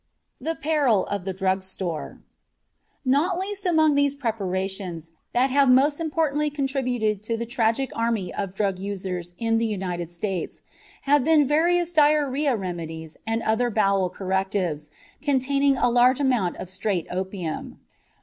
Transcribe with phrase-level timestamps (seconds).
[0.39, 2.23] THE PERIL OF THE DRUG STORE
[3.05, 8.55] Not least among these preparations that have most importantly contributed to the tragic army of
[8.55, 10.63] drug users in the United States
[11.03, 14.89] have been various diarrhea remedies and other bowel correctives
[15.21, 17.79] containing a large amount of straight opium.